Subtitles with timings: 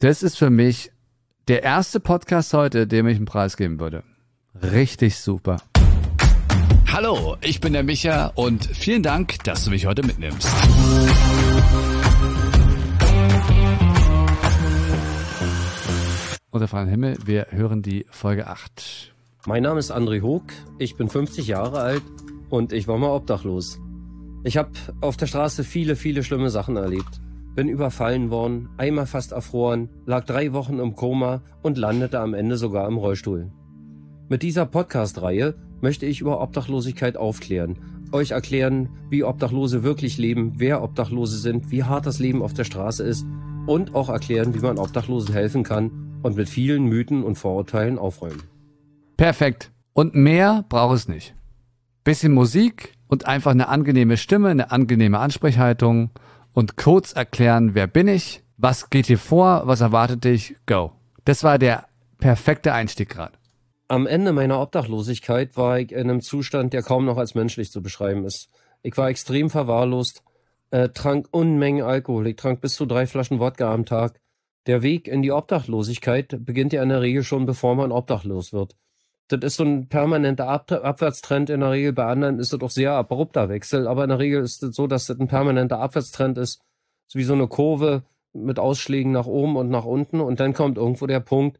[0.00, 0.92] Das ist für mich
[1.48, 4.02] der erste Podcast heute, dem ich einen Preis geben würde.
[4.54, 5.56] Richtig super.
[6.86, 10.46] Hallo, ich bin der Micha und vielen Dank, dass du mich heute mitnimmst.
[16.50, 19.14] Unter freiem Himmel, wir hören die Folge 8.
[19.46, 20.44] Mein Name ist André Hoog,
[20.78, 22.02] ich bin 50 Jahre alt
[22.50, 23.80] und ich war mal obdachlos.
[24.44, 27.22] Ich habe auf der Straße viele, viele schlimme Sachen erlebt.
[27.56, 32.58] Bin überfallen worden, einmal fast erfroren, lag drei Wochen im Koma und landete am Ende
[32.58, 33.50] sogar im Rollstuhl.
[34.28, 37.78] Mit dieser Podcast-Reihe möchte ich über Obdachlosigkeit aufklären,
[38.12, 42.64] euch erklären, wie Obdachlose wirklich leben, wer Obdachlose sind, wie hart das Leben auf der
[42.64, 43.24] Straße ist
[43.66, 48.42] und auch erklären, wie man Obdachlosen helfen kann und mit vielen Mythen und Vorurteilen aufräumen.
[49.16, 49.72] Perfekt.
[49.94, 51.34] Und mehr braucht es nicht.
[52.04, 56.10] Bisschen Musik und einfach eine angenehme Stimme, eine angenehme Ansprechhaltung
[56.56, 60.92] und kurz erklären, wer bin ich, was geht hier vor, was erwartet dich, go.
[61.26, 63.34] Das war der perfekte Einstieg gerade.
[63.88, 67.82] Am Ende meiner Obdachlosigkeit war ich in einem Zustand, der kaum noch als menschlich zu
[67.82, 68.48] beschreiben ist.
[68.82, 70.22] Ich war extrem verwahrlost,
[70.70, 74.18] äh, trank Unmengen Alkohol, ich trank bis zu drei Flaschen Wodka am Tag.
[74.66, 78.74] Der Weg in die Obdachlosigkeit beginnt ja in der Regel schon, bevor man obdachlos wird.
[79.28, 81.50] Das ist so ein permanenter Ab Abwärtstrend.
[81.50, 84.42] In der Regel bei anderen ist das auch sehr abrupter Wechsel, aber in der Regel
[84.42, 86.60] ist es das so, dass das ein permanenter Abwärtstrend ist.
[87.08, 88.02] So wie so eine Kurve
[88.32, 91.58] mit Ausschlägen nach oben und nach unten und dann kommt irgendwo der Punkt,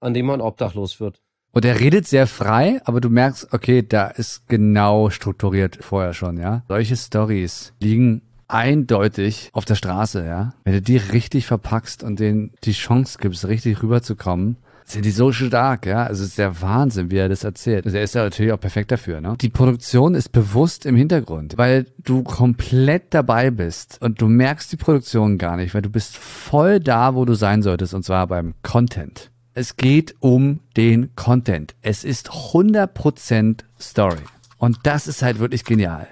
[0.00, 1.20] an dem man obdachlos wird.
[1.52, 6.38] Und er redet sehr frei, aber du merkst, okay, da ist genau strukturiert vorher schon,
[6.38, 6.62] ja.
[6.68, 10.54] Solche Stories liegen eindeutig auf der Straße, ja.
[10.64, 14.56] Wenn du die richtig verpackst und denen die Chance gibst, richtig rüberzukommen,
[14.92, 16.04] sind die so stark, ja.
[16.04, 17.84] Also es ist der Wahnsinn, wie er das erzählt.
[17.84, 19.34] Also er ist ja natürlich auch perfekt dafür, ne?
[19.40, 24.76] Die Produktion ist bewusst im Hintergrund, weil du komplett dabei bist und du merkst die
[24.76, 28.54] Produktion gar nicht, weil du bist voll da, wo du sein solltest, und zwar beim
[28.62, 29.30] Content.
[29.54, 31.74] Es geht um den Content.
[31.82, 34.18] Es ist 100% Story.
[34.56, 36.06] Und das ist halt wirklich genial.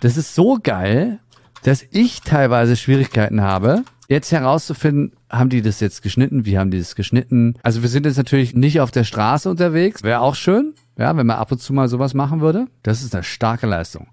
[0.00, 1.20] Das ist so geil,
[1.62, 6.44] dass ich teilweise Schwierigkeiten habe, jetzt herauszufinden, haben die das jetzt geschnitten?
[6.44, 7.54] Wie haben die das geschnitten?
[7.62, 10.02] Also wir sind jetzt natürlich nicht auf der Straße unterwegs.
[10.02, 12.66] Wäre auch schön, ja, wenn man ab und zu mal sowas machen würde.
[12.82, 14.08] Das ist eine starke Leistung.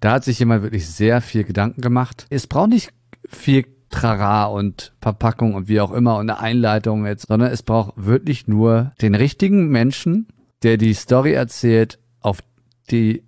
[0.00, 2.26] Da hat sich jemand wirklich sehr viel Gedanken gemacht.
[2.28, 2.90] Es braucht nicht
[3.26, 7.94] viel Trara und Verpackung und wie auch immer und eine Einleitung jetzt, sondern es braucht
[7.96, 10.28] wirklich nur den richtigen Menschen,
[10.62, 12.40] der die Story erzählt auf
[12.90, 13.24] die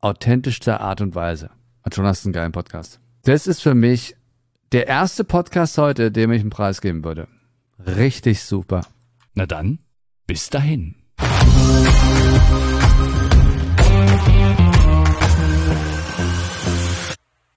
[0.00, 1.50] authentischste Art und Weise.
[1.84, 2.98] Und schon hast du einen geilen Podcast.
[3.22, 4.16] Das ist für mich
[4.72, 7.28] der erste Podcast heute, dem ich einen Preis geben würde.
[7.78, 8.86] Richtig super.
[9.34, 9.80] Na dann,
[10.26, 10.96] bis dahin.